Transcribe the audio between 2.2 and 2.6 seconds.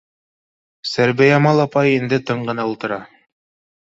тын